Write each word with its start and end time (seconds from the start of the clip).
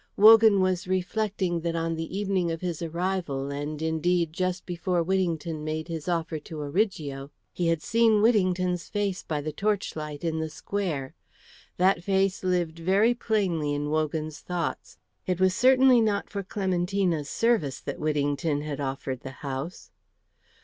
Wogan 0.17 0.61
was 0.61 0.87
reflecting 0.87 1.59
that 1.61 1.75
on 1.75 1.93
the 1.93 2.17
evening 2.17 2.49
of 2.49 2.61
his 2.61 2.81
arrival, 2.81 3.51
and 3.51 3.79
indeed 3.83 4.33
just 4.33 4.65
before 4.65 5.03
Whittington 5.03 5.63
made 5.63 5.89
his 5.89 6.07
offer 6.07 6.39
to 6.39 6.59
Origo, 6.59 7.29
he 7.53 7.67
had 7.67 7.83
seen 7.83 8.19
Whittington's 8.19 8.89
face 8.89 9.21
by 9.21 9.41
the 9.41 9.51
torchlight 9.51 10.23
in 10.23 10.39
the 10.39 10.49
square. 10.49 11.13
That 11.77 12.03
face 12.03 12.43
lived 12.43 12.79
very 12.79 13.13
plainly 13.13 13.75
in 13.75 13.91
Wogan's 13.91 14.39
thoughts. 14.39 14.97
It 15.27 15.39
was 15.39 15.53
certainly 15.53 16.01
not 16.01 16.31
for 16.31 16.41
Clementina's 16.41 17.29
service 17.29 17.79
that 17.81 17.99
Whittington 17.99 18.61
had 18.61 18.79
offered 18.81 19.19
the 19.19 19.29
house. 19.45 19.91